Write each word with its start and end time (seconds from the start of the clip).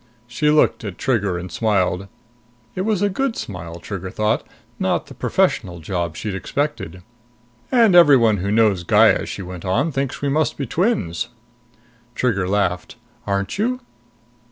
She 0.25 0.49
looked 0.49 0.83
at 0.83 0.97
Trigger 0.97 1.37
and 1.37 1.51
smiled. 1.51 2.07
It 2.73 2.81
was 2.81 3.03
a 3.03 3.07
good 3.07 3.35
smile, 3.35 3.75
Trigger 3.75 4.09
thought; 4.09 4.43
not 4.79 5.05
the 5.05 5.13
professional 5.13 5.79
job 5.79 6.15
she'd 6.15 6.33
expected. 6.33 7.03
"And 7.71 7.93
everyone 7.93 8.37
who 8.37 8.49
knows 8.51 8.83
Gaya," 8.83 9.27
she 9.27 9.43
went 9.43 9.63
on, 9.63 9.91
"thinks 9.91 10.19
we 10.19 10.27
must 10.27 10.57
be 10.57 10.65
twins." 10.65 11.27
Trigger 12.15 12.47
laughed. 12.47 12.95
"Aren't 13.27 13.59
you?" 13.59 13.79